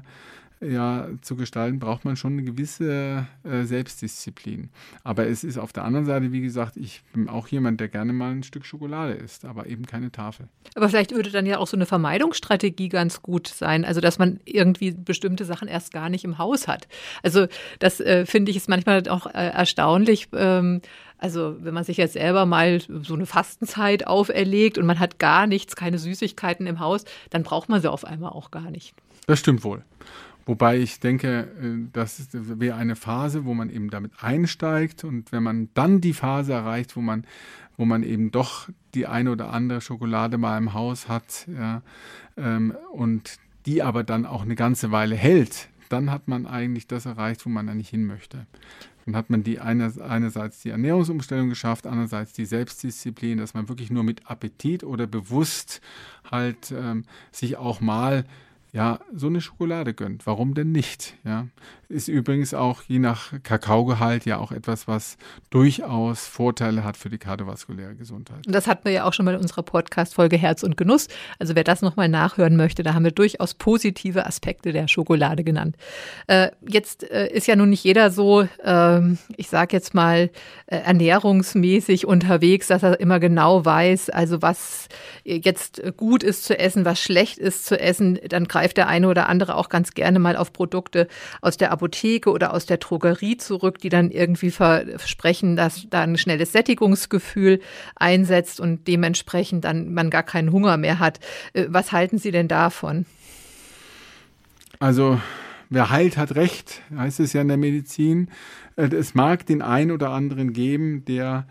[0.61, 4.69] ja, zu gestalten, braucht man schon eine gewisse äh, Selbstdisziplin.
[5.03, 8.13] Aber es ist auf der anderen Seite, wie gesagt, ich bin auch jemand, der gerne
[8.13, 10.47] mal ein Stück Schokolade isst, aber eben keine Tafel.
[10.75, 14.39] Aber vielleicht würde dann ja auch so eine Vermeidungsstrategie ganz gut sein, also dass man
[14.45, 16.87] irgendwie bestimmte Sachen erst gar nicht im Haus hat.
[17.23, 17.47] Also
[17.79, 20.27] das äh, finde ich ist manchmal auch äh, erstaunlich.
[20.33, 20.81] Ähm,
[21.19, 25.47] also wenn man sich jetzt selber mal so eine Fastenzeit auferlegt und man hat gar
[25.47, 28.93] nichts, keine Süßigkeiten im Haus, dann braucht man sie auf einmal auch gar nicht.
[29.25, 29.83] Das stimmt wohl.
[30.47, 35.43] Wobei ich denke, äh, das wäre eine Phase, wo man eben damit einsteigt und wenn
[35.43, 37.27] man dann die Phase erreicht, wo man,
[37.75, 41.81] wo man eben doch die eine oder andere Schokolade mal im Haus hat ja,
[42.37, 47.05] ähm, und die aber dann auch eine ganze Weile hält, dann hat man eigentlich das
[47.05, 48.47] erreicht, wo man eigentlich hin möchte.
[49.05, 53.91] Dann hat man die eine, einerseits die Ernährungsumstellung geschafft, andererseits die Selbstdisziplin, dass man wirklich
[53.91, 55.81] nur mit Appetit oder bewusst
[56.29, 58.23] halt ähm, sich auch mal
[58.77, 60.27] ja, so eine Schokolade gönnt.
[60.27, 61.15] Warum denn nicht?
[61.25, 61.47] Ja,
[61.89, 65.17] ist übrigens auch je nach Kakaogehalt ja auch etwas, was
[65.49, 68.45] durchaus Vorteile hat für die kardiovaskuläre Gesundheit.
[68.45, 71.07] Und das hatten wir ja auch schon mal in unserer Podcast-Folge Herz und Genuss.
[71.39, 75.75] Also wer das nochmal nachhören möchte, da haben wir durchaus positive Aspekte der Schokolade genannt.
[76.27, 79.01] Äh, jetzt äh, ist ja nun nicht jeder so, äh,
[79.37, 80.29] ich sage jetzt mal,
[80.67, 84.87] äh, ernährungsmäßig unterwegs, dass er immer genau weiß, also was
[85.23, 88.19] jetzt gut ist zu essen, was schlecht ist zu essen.
[88.27, 91.07] Dann greift der eine oder andere auch ganz gerne mal auf Produkte
[91.41, 96.17] aus der Apotheke oder aus der Drogerie zurück, die dann irgendwie versprechen, dass da ein
[96.17, 97.61] schnelles Sättigungsgefühl
[97.95, 101.19] einsetzt und dementsprechend dann man gar keinen Hunger mehr hat.
[101.53, 103.05] Äh, was halten Sie denn davon?
[104.79, 105.19] Also
[105.69, 108.29] wer heilt, hat Recht, heißt es ja in der Medizin.
[108.75, 111.47] Äh, es mag den einen oder anderen geben, der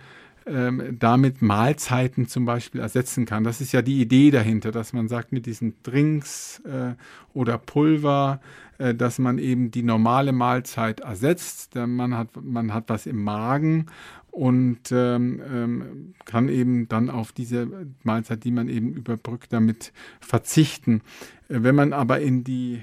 [0.46, 3.44] ähm, damit Mahlzeiten zum Beispiel ersetzen kann.
[3.44, 6.94] Das ist ja die Idee dahinter, dass man sagt, mit diesen Drinks äh,
[7.34, 8.40] oder Pulver,
[8.78, 11.74] äh, dass man eben die normale Mahlzeit ersetzt.
[11.74, 13.86] Man hat, man hat was im Magen
[14.30, 17.68] und ähm, ähm, kann eben dann auf diese
[18.02, 21.00] Mahlzeit, die man eben überbrückt, damit verzichten.
[21.48, 22.82] Äh, wenn man aber in die,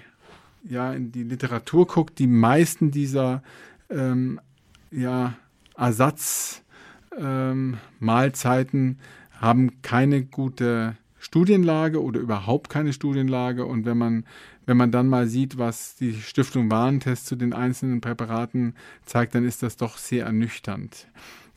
[0.63, 3.43] ja, in die Literatur guckt, die meisten dieser
[3.91, 4.41] ähm,
[4.89, 5.35] ja,
[5.77, 6.62] Ersatz
[7.19, 8.99] ähm, Mahlzeiten
[9.39, 13.65] haben keine gute Studienlage oder überhaupt keine Studienlage.
[13.65, 14.25] Und wenn man,
[14.65, 19.45] wenn man dann mal sieht, was die Stiftung Warentest zu den einzelnen Präparaten zeigt, dann
[19.45, 21.07] ist das doch sehr ernüchternd.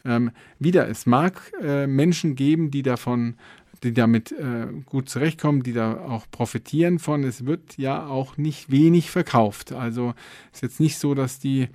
[0.05, 3.35] Ähm, wieder, es mag äh, Menschen geben, die davon
[3.83, 7.25] die damit äh, gut zurechtkommen, die da auch profitieren von.
[7.25, 9.73] Es wird ja auch nicht wenig verkauft.
[9.73, 10.15] Also
[10.53, 11.69] ist jetzt nicht so, dass die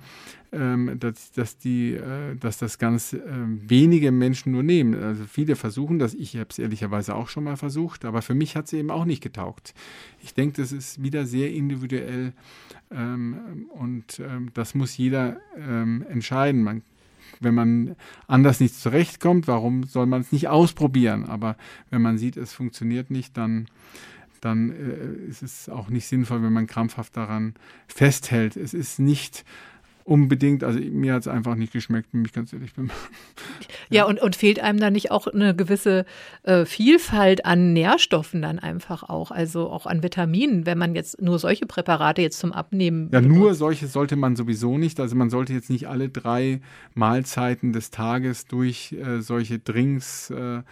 [0.52, 4.94] ähm, dass, dass, die, äh, dass das ganz äh, wenige Menschen nur nehmen.
[5.02, 6.12] Also viele versuchen das.
[6.14, 9.06] Ich habe es ehrlicherweise auch schon mal versucht, aber für mich hat es eben auch
[9.06, 9.72] nicht getaugt.
[10.22, 12.34] Ich denke, das ist wieder sehr individuell
[12.90, 16.62] ähm, und ähm, das muss jeder ähm, entscheiden.
[16.62, 16.82] Man
[17.40, 21.24] wenn man anders nicht zurechtkommt, warum soll man es nicht ausprobieren?
[21.24, 21.56] Aber
[21.90, 23.66] wenn man sieht, es funktioniert nicht, dann,
[24.40, 27.54] dann äh, ist es auch nicht sinnvoll, wenn man krampfhaft daran
[27.88, 28.56] festhält.
[28.56, 29.44] Es ist nicht
[30.04, 32.86] unbedingt, also mir hat es einfach nicht geschmeckt, wenn ich ganz ehrlich bin.
[32.86, 32.92] ja,
[33.90, 36.04] ja und, und fehlt einem da nicht auch eine gewisse
[36.42, 41.38] äh, Vielfalt an Nährstoffen dann einfach auch, also auch an Vitaminen, wenn man jetzt nur
[41.38, 43.10] solche Präparate jetzt zum Abnehmen.
[43.12, 43.38] Ja, benutzt.
[43.38, 45.00] nur solche sollte man sowieso nicht.
[45.00, 46.60] Also man sollte jetzt nicht alle drei
[46.94, 50.62] Mahlzeiten des Tages durch äh, solche Drinks äh,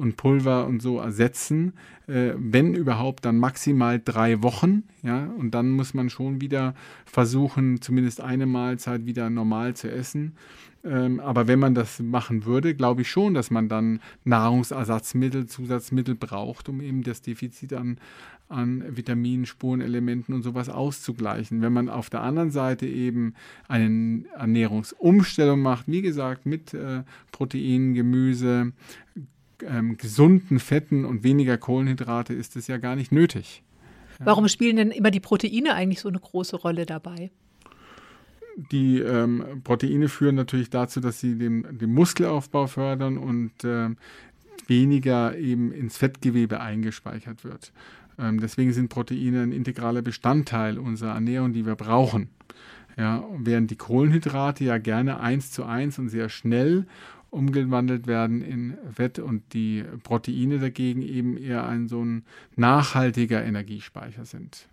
[0.00, 1.74] und Pulver und so ersetzen.
[2.06, 4.84] Äh, wenn überhaupt, dann maximal drei Wochen.
[5.02, 10.32] Ja, und dann muss man schon wieder versuchen, zumindest eine Mahlzeit wieder normal zu essen.
[10.82, 16.14] Ähm, aber wenn man das machen würde, glaube ich schon, dass man dann Nahrungsersatzmittel, Zusatzmittel
[16.14, 17.98] braucht, um eben das Defizit an,
[18.48, 21.60] an Vitaminen, Spurenelementen und sowas auszugleichen.
[21.60, 23.34] Wenn man auf der anderen Seite eben
[23.68, 28.72] eine Ernährungsumstellung macht, wie gesagt, mit äh, Proteinen, Gemüse,
[29.66, 33.62] ähm, gesunden Fetten und weniger Kohlenhydrate ist es ja gar nicht nötig.
[34.22, 37.30] Warum spielen denn immer die Proteine eigentlich so eine große Rolle dabei?
[38.70, 43.88] Die ähm, Proteine führen natürlich dazu, dass sie den, den Muskelaufbau fördern und äh,
[44.66, 47.72] weniger eben ins Fettgewebe eingespeichert wird.
[48.18, 52.28] Ähm, deswegen sind Proteine ein integraler Bestandteil unserer Ernährung, die wir brauchen.
[52.96, 56.86] Ja, während die Kohlenhydrate ja gerne eins zu eins und sehr schnell
[57.30, 62.24] umgewandelt werden in Fett und die Proteine dagegen eben eher ein so ein
[62.56, 64.68] nachhaltiger Energiespeicher sind.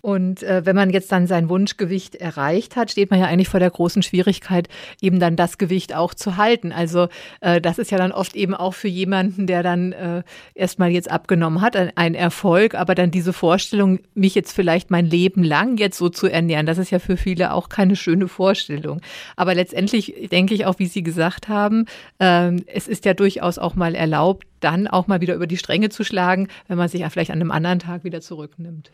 [0.00, 3.60] Und äh, wenn man jetzt dann sein Wunschgewicht erreicht hat, steht man ja eigentlich vor
[3.60, 4.68] der großen Schwierigkeit,
[5.00, 6.72] eben dann das Gewicht auch zu halten.
[6.72, 7.08] Also
[7.40, 10.22] äh, das ist ja dann oft eben auch für jemanden, der dann äh,
[10.54, 15.06] erstmal jetzt abgenommen hat, ein, ein, Erfolg, aber dann diese Vorstellung, mich jetzt vielleicht mein
[15.06, 19.00] Leben lang jetzt so zu ernähren, das ist ja für viele auch keine schöne Vorstellung.
[19.36, 21.86] Aber letztendlich denke ich auch, wie Sie gesagt haben,
[22.20, 25.88] ähm, es ist ja durchaus auch mal erlaubt, dann auch mal wieder über die Stränge
[25.88, 28.90] zu schlagen, wenn man sich ja vielleicht an einem anderen Tag wieder zurücknimmt.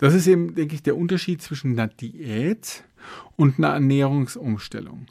[0.00, 2.84] Das ist eben, denke ich, der Unterschied zwischen einer Diät
[3.36, 5.06] und einer Ernährungsumstellung.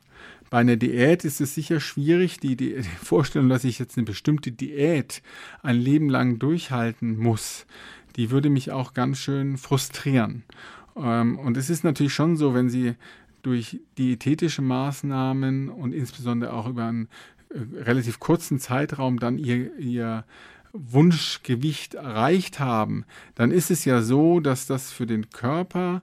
[0.49, 4.52] Bei einer Diät ist es sicher schwierig, die, die, Vorstellung, dass ich jetzt eine bestimmte
[4.52, 5.21] Diät
[5.62, 7.67] ein Leben lang durchhalten muss,
[8.15, 10.43] die würde mich auch ganz schön frustrieren.
[10.95, 12.95] Ähm, und es ist natürlich schon so, wenn Sie
[13.43, 17.10] durch diätetische Maßnahmen und insbesondere auch über einen
[17.49, 20.25] äh, relativ kurzen Zeitraum dann Ihr, ihr
[20.73, 23.05] Wunschgewicht erreicht haben,
[23.36, 26.01] dann ist es ja so, dass das für den Körper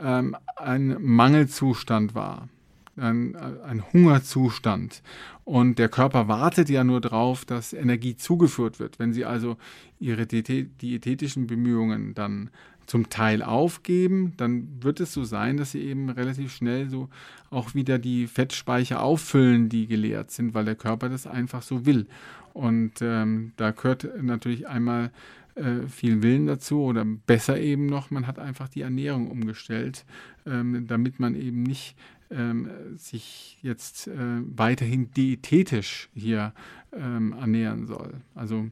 [0.00, 2.48] ähm, ein Mangelzustand war,
[2.96, 5.02] ein, ein Hungerzustand.
[5.44, 8.98] Und der Körper wartet ja nur darauf, dass Energie zugeführt wird.
[8.98, 9.56] Wenn Sie also
[10.00, 12.50] Ihre diätetischen Bemühungen dann
[12.86, 17.08] zum Teil aufgeben, dann wird es so sein, dass sie eben relativ schnell so
[17.50, 22.06] auch wieder die Fettspeicher auffüllen, die geleert sind, weil der Körper das einfach so will.
[22.52, 25.10] Und ähm, da gehört natürlich einmal
[25.56, 30.04] äh, viel Willen dazu oder besser eben noch, man hat einfach die Ernährung umgestellt,
[30.46, 31.96] ähm, damit man eben nicht
[32.30, 36.52] ähm, sich jetzt äh, weiterhin diätetisch hier
[36.92, 38.14] ähm, ernähren soll.
[38.34, 38.66] Also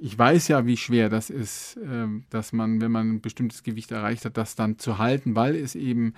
[0.00, 3.90] ich weiß ja, wie schwer das ist, ähm, dass man, wenn man ein bestimmtes Gewicht
[3.90, 6.14] erreicht hat, das dann zu halten, weil es eben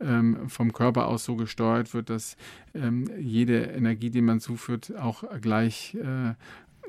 [0.00, 2.36] ähm, vom Körper aus so gesteuert wird, dass
[3.20, 6.34] jede Energie, die man zuführt, auch gleich äh,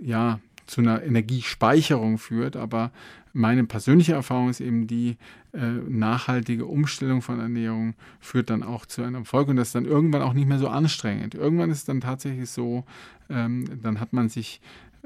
[0.02, 2.56] ja, zu einer Energiespeicherung führt.
[2.56, 2.92] Aber
[3.34, 5.18] meine persönliche Erfahrung ist eben die,
[5.56, 9.86] äh, nachhaltige Umstellung von Ernährung führt dann auch zu einem Erfolg und das ist dann
[9.86, 11.34] irgendwann auch nicht mehr so anstrengend.
[11.34, 12.84] Irgendwann ist es dann tatsächlich so,
[13.30, 14.60] ähm, dann hat man sich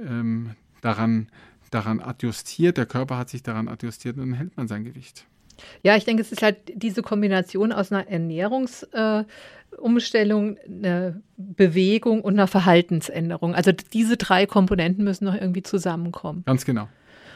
[0.08, 1.28] ähm, daran,
[1.72, 5.26] daran adjustiert, der Körper hat sich daran adjustiert und dann hält man sein Gewicht.
[5.84, 12.34] Ja, ich denke, es ist halt diese Kombination aus einer Ernährungsumstellung, äh, einer Bewegung und
[12.34, 13.56] einer Verhaltensänderung.
[13.56, 16.44] Also diese drei Komponenten müssen noch irgendwie zusammenkommen.
[16.46, 16.88] Ganz genau.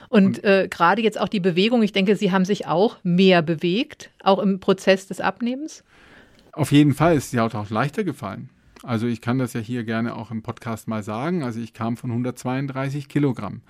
[0.09, 3.41] Und, und äh, gerade jetzt auch die Bewegung, ich denke, Sie haben sich auch mehr
[3.41, 5.83] bewegt, auch im Prozess des Abnehmens.
[6.51, 8.49] Auf jeden Fall ist es ja auch leichter gefallen.
[8.83, 11.41] Also ich kann das ja hier gerne auch im Podcast mal sagen.
[11.41, 13.61] Also ich kam von 132 Kilogramm.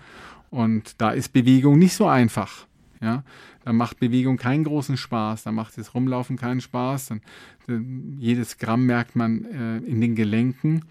[0.50, 2.68] Und da ist Bewegung nicht so einfach.
[3.04, 3.26] Ja,
[3.66, 7.08] da macht Bewegung keinen großen Spaß, da macht das Rumlaufen keinen Spaß.
[7.08, 7.22] Dann,
[7.68, 7.82] äh,
[8.18, 10.86] jedes Gramm merkt man äh, in den Gelenken.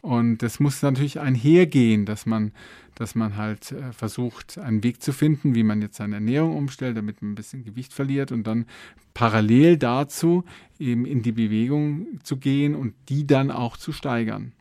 [0.00, 2.52] Und das muss natürlich einhergehen, dass man,
[2.94, 6.96] dass man halt äh, versucht, einen Weg zu finden, wie man jetzt seine Ernährung umstellt,
[6.96, 8.66] damit man ein bisschen Gewicht verliert und dann
[9.12, 10.44] parallel dazu
[10.78, 14.52] eben in die Bewegung zu gehen und die dann auch zu steigern.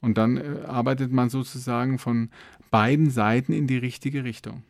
[0.00, 2.30] Und dann äh, arbeitet man sozusagen von
[2.72, 4.64] beiden Seiten in die richtige Richtung.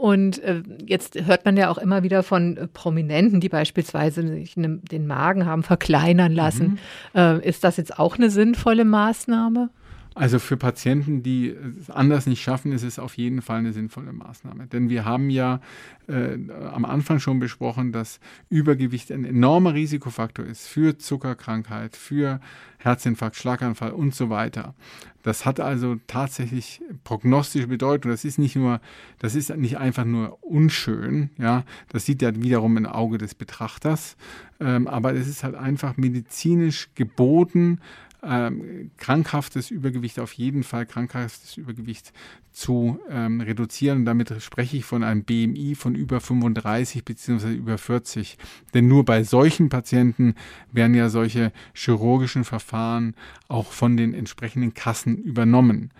[0.00, 4.54] Und äh, jetzt hört man ja auch immer wieder von äh, Prominenten, die beispielsweise sich
[4.54, 6.78] den Magen haben verkleinern lassen.
[7.12, 7.20] Mhm.
[7.20, 9.68] Äh, ist das jetzt auch eine sinnvolle Maßnahme?
[10.14, 14.12] Also für Patienten, die es anders nicht schaffen, ist es auf jeden Fall eine sinnvolle
[14.12, 14.66] Maßnahme.
[14.66, 15.60] Denn wir haben ja
[16.08, 16.36] äh,
[16.72, 18.18] am Anfang schon besprochen, dass
[18.48, 22.40] Übergewicht ein enormer Risikofaktor ist für Zuckerkrankheit, für
[22.78, 24.74] Herzinfarkt, Schlaganfall und so weiter.
[25.22, 28.10] Das hat also tatsächlich prognostische Bedeutung.
[28.10, 28.80] Das ist nicht nur,
[29.18, 34.16] das ist nicht einfach nur unschön, ja, das sieht ja wiederum im Auge des Betrachters,
[34.60, 37.80] ähm, aber es ist halt einfach medizinisch geboten,
[38.22, 42.12] ähm, krankhaftes Übergewicht, auf jeden Fall krankhaftes Übergewicht
[42.52, 43.98] zu ähm, reduzieren.
[43.98, 47.54] Und damit spreche ich von einem BMI von über 35 bzw.
[47.54, 48.36] über 40.
[48.74, 50.34] Denn nur bei solchen Patienten
[50.72, 53.14] werden ja solche chirurgischen Verfahren
[53.48, 55.90] auch von den entsprechenden Kassen übernommen.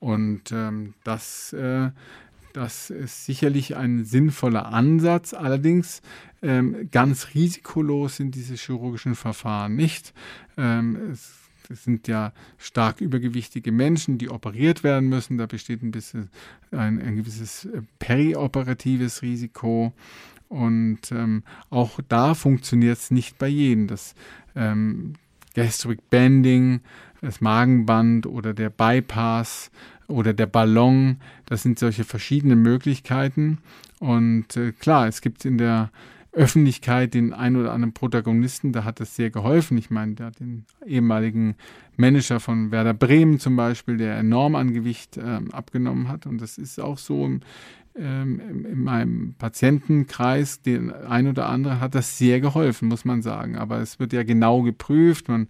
[0.00, 1.90] Und ähm, das äh,
[2.52, 5.34] das ist sicherlich ein sinnvoller Ansatz.
[5.34, 6.02] Allerdings
[6.42, 10.12] ähm, ganz risikolos sind diese chirurgischen Verfahren nicht.
[10.56, 11.37] Ähm, es
[11.68, 15.36] das sind ja stark übergewichtige Menschen, die operiert werden müssen.
[15.36, 16.30] Da besteht ein bisschen
[16.70, 19.92] ein, ein gewisses äh, perioperatives Risiko.
[20.48, 23.86] Und ähm, auch da funktioniert es nicht bei jedem.
[23.86, 24.14] Das
[24.56, 25.12] ähm,
[25.54, 26.80] Gastric Bending,
[27.20, 29.70] das Magenband oder der Bypass
[30.06, 33.58] oder der Ballon, das sind solche verschiedene Möglichkeiten.
[34.00, 35.90] Und äh, klar, es gibt in der
[36.32, 39.78] Öffentlichkeit den ein oder anderen Protagonisten, da hat es sehr geholfen.
[39.78, 41.56] Ich meine, der den ehemaligen
[41.96, 46.26] Manager von Werder Bremen zum Beispiel, der enorm an Gewicht ähm, abgenommen hat.
[46.26, 47.40] Und das ist auch so im,
[47.96, 53.56] ähm, in meinem Patientenkreis, den ein oder andere hat das sehr geholfen, muss man sagen.
[53.56, 55.28] Aber es wird ja genau geprüft.
[55.28, 55.48] Man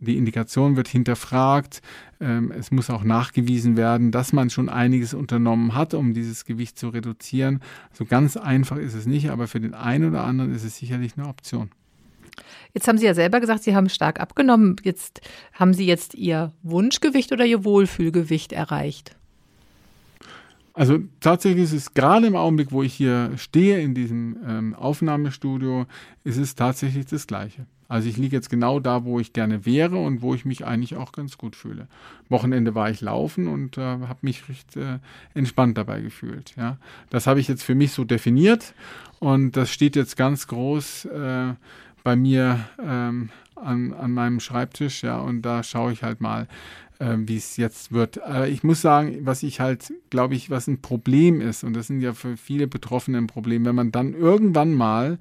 [0.00, 1.82] die Indikation wird hinterfragt.
[2.20, 6.78] Ähm, es muss auch nachgewiesen werden, dass man schon einiges unternommen hat, um dieses Gewicht
[6.78, 7.60] zu reduzieren.
[7.92, 11.12] So ganz einfach ist es nicht, aber für den einen oder anderen ist es sicherlich
[11.16, 11.70] eine Option.
[12.72, 14.76] Jetzt haben Sie ja selber gesagt, Sie haben stark abgenommen.
[14.82, 15.20] Jetzt
[15.52, 19.16] haben Sie jetzt Ihr Wunschgewicht oder Ihr Wohlfühlgewicht erreicht?
[20.72, 25.86] Also tatsächlich ist es gerade im Augenblick, wo ich hier stehe in diesem ähm, Aufnahmestudio,
[26.24, 27.66] ist es tatsächlich das Gleiche.
[27.88, 30.96] Also ich liege jetzt genau da, wo ich gerne wäre und wo ich mich eigentlich
[30.96, 31.86] auch ganz gut fühle.
[32.28, 34.98] Wochenende war ich laufen und äh, habe mich recht äh,
[35.34, 36.54] entspannt dabei gefühlt.
[36.56, 36.78] Ja,
[37.10, 38.74] das habe ich jetzt für mich so definiert
[39.20, 41.54] und das steht jetzt ganz groß äh,
[42.02, 45.02] bei mir ähm, an, an meinem Schreibtisch.
[45.02, 46.48] Ja, und da schaue ich halt mal,
[47.04, 48.22] äh, wie es jetzt wird.
[48.22, 51.88] Aber ich muss sagen, was ich halt, glaube ich, was ein Problem ist, und das
[51.88, 55.18] sind ja für viele Betroffene ein Problem, wenn man dann irgendwann mal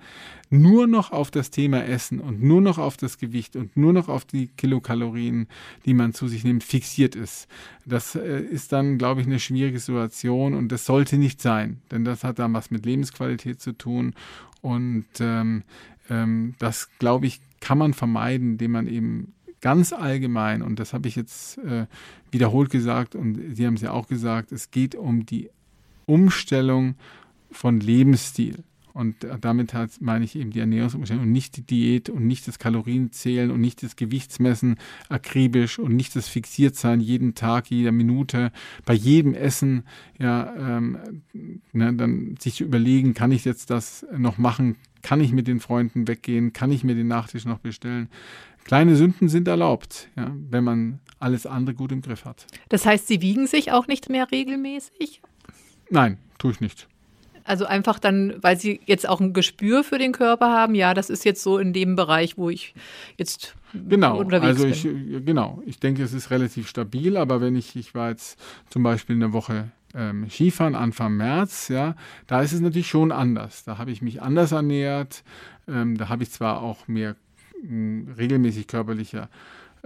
[0.50, 4.08] nur noch auf das Thema Essen und nur noch auf das Gewicht und nur noch
[4.08, 5.48] auf die Kilokalorien,
[5.86, 7.48] die man zu sich nimmt, fixiert ist.
[7.86, 12.06] Das äh, ist dann, glaube ich, eine schwierige Situation und das sollte nicht sein, denn
[12.06, 14.14] das hat dann was mit Lebensqualität zu tun
[14.62, 15.64] und ähm,
[16.10, 21.08] ähm, das, glaube ich, kann man vermeiden, indem man eben ganz allgemein, und das habe
[21.08, 21.88] ich jetzt äh,
[22.32, 25.50] wiederholt gesagt und Sie haben es ja auch gesagt, es geht um die
[26.06, 26.96] Umstellung
[27.50, 28.66] von Lebensstil.
[28.92, 32.60] Und damit hat, meine ich eben die Ernährungsumstellung und nicht die Diät und nicht das
[32.60, 34.76] Kalorienzählen und nicht das Gewichtsmessen
[35.10, 38.52] akribisch und nicht das Fixiertsein jeden Tag, jeder Minute,
[38.86, 39.84] bei jedem Essen,
[40.20, 41.00] ja, ähm,
[41.72, 44.76] ne, dann sich überlegen, kann ich jetzt das noch machen?
[45.02, 46.54] Kann ich mit den Freunden weggehen?
[46.54, 48.10] Kann ich mir den Nachtisch noch bestellen?
[48.66, 52.46] Kleine Sünden sind erlaubt, ja, wenn man alles andere gut im Griff hat.
[52.70, 55.22] Das heißt, Sie wiegen sich auch nicht mehr regelmäßig?
[55.90, 56.88] Nein, tue ich nicht.
[57.46, 61.10] Also einfach dann, weil Sie jetzt auch ein Gespür für den Körper haben, ja, das
[61.10, 62.74] ist jetzt so in dem Bereich, wo ich
[63.18, 65.26] jetzt genau, unterwegs also ich, bin.
[65.26, 68.40] Genau, ich denke, es ist relativ stabil, aber wenn ich, ich war jetzt
[68.70, 71.96] zum Beispiel eine Woche ähm, Skifahren Anfang März, ja,
[72.28, 73.66] da ist es natürlich schon anders.
[73.66, 75.24] Da habe ich mich anders ernährt,
[75.68, 77.16] ähm, da habe ich zwar auch mehr
[77.64, 79.30] regelmäßig körperliche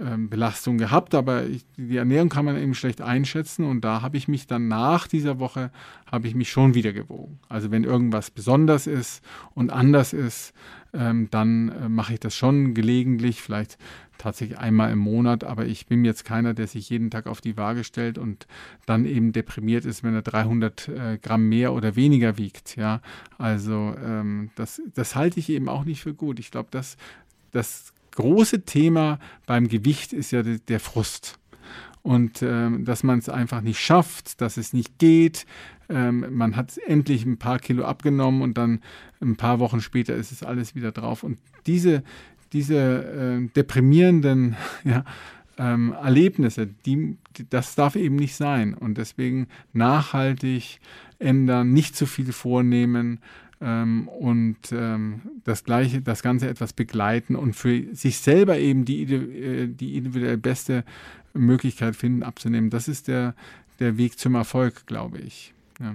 [0.00, 4.16] ähm, Belastung gehabt, aber ich, die Ernährung kann man eben schlecht einschätzen und da habe
[4.16, 5.72] ich mich dann nach dieser Woche,
[6.06, 7.40] habe ich mich schon wieder gewogen.
[7.48, 9.24] Also wenn irgendwas besonders ist
[9.54, 10.52] und anders ist,
[10.94, 13.76] ähm, dann äh, mache ich das schon gelegentlich, vielleicht
[14.18, 17.56] tatsächlich einmal im Monat, aber ich bin jetzt keiner, der sich jeden Tag auf die
[17.56, 18.46] Waage stellt und
[18.86, 22.76] dann eben deprimiert ist, wenn er 300 äh, Gramm mehr oder weniger wiegt.
[22.76, 23.00] Ja,
[23.36, 26.38] also ähm, das, das halte ich eben auch nicht für gut.
[26.38, 26.96] Ich glaube, das
[27.52, 31.38] das große Thema beim Gewicht ist ja der, Frust.
[32.02, 35.46] Und ähm, dass man es einfach nicht schafft, dass es nicht geht.
[35.88, 38.80] Ähm, man hat endlich ein paar Kilo abgenommen und dann
[39.20, 41.22] ein paar Wochen später ist es alles wieder drauf.
[41.22, 42.02] Und diese,
[42.52, 45.04] diese äh, deprimierenden ja,
[45.58, 47.18] ähm, Erlebnisse, die,
[47.50, 48.74] das darf eben nicht sein.
[48.74, 50.80] Und deswegen nachhaltig
[51.18, 53.20] ändern, nicht zu viel vornehmen,
[53.60, 59.02] ähm, und ähm, das gleiche, das Ganze etwas begleiten und für sich selber eben die,
[59.02, 60.84] äh, die individuell beste
[61.34, 62.70] Möglichkeit finden, abzunehmen.
[62.70, 63.34] Das ist der,
[63.80, 65.52] der Weg zum Erfolg, glaube ich.
[65.80, 65.94] Ja.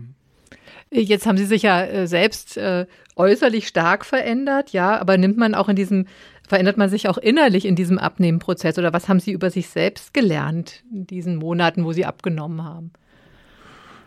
[0.92, 2.86] Jetzt haben Sie sich ja äh, selbst äh,
[3.16, 6.06] äußerlich stark verändert, ja, aber nimmt man auch in diesem,
[6.48, 10.14] verändert man sich auch innerlich in diesem Abnehmenprozess oder was haben Sie über sich selbst
[10.14, 12.92] gelernt in diesen Monaten, wo Sie abgenommen haben?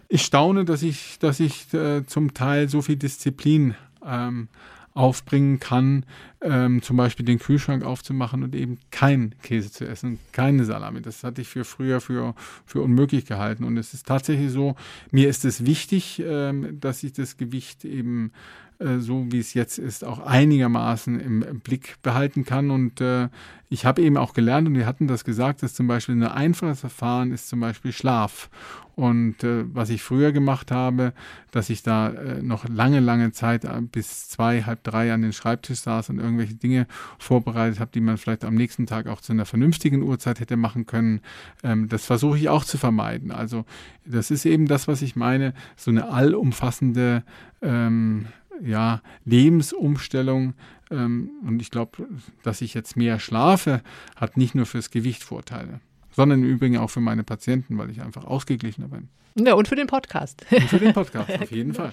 [0.08, 4.48] Ich staune, dass ich, dass ich äh, zum Teil so viel Disziplin ähm,
[4.96, 6.06] aufbringen kann,
[6.40, 11.02] ähm, zum Beispiel den Kühlschrank aufzumachen und eben keinen Käse zu essen, keine Salami.
[11.02, 12.34] Das hatte ich für früher für,
[12.64, 13.64] für unmöglich gehalten.
[13.64, 14.74] Und es ist tatsächlich so,
[15.10, 18.32] mir ist es wichtig, ähm, dass ich das Gewicht eben
[18.78, 22.70] so wie es jetzt ist, auch einigermaßen im, im Blick behalten kann.
[22.70, 23.28] Und äh,
[23.68, 26.80] ich habe eben auch gelernt, und wir hatten das gesagt, dass zum Beispiel ein einfaches
[26.80, 28.48] Verfahren ist zum Beispiel Schlaf.
[28.94, 31.12] Und äh, was ich früher gemacht habe,
[31.50, 35.34] dass ich da äh, noch lange, lange Zeit äh, bis zwei, halb drei an den
[35.34, 36.86] Schreibtisch saß und irgendwelche Dinge
[37.18, 40.86] vorbereitet habe, die man vielleicht am nächsten Tag auch zu einer vernünftigen Uhrzeit hätte machen
[40.86, 41.20] können.
[41.62, 43.32] Ähm, das versuche ich auch zu vermeiden.
[43.32, 43.66] Also
[44.06, 47.22] das ist eben das, was ich meine, so eine allumfassende
[47.60, 48.28] ähm,
[48.62, 50.54] ja, Lebensumstellung.
[50.90, 52.08] Ähm, und ich glaube,
[52.42, 53.82] dass ich jetzt mehr schlafe,
[54.14, 55.80] hat nicht nur fürs Gewicht Vorteile,
[56.12, 59.08] sondern im Übrigen auch für meine Patienten, weil ich einfach ausgeglichener bin.
[59.38, 60.46] Ja, und für den Podcast.
[60.50, 61.92] Und für den Podcast, auf jeden Fall.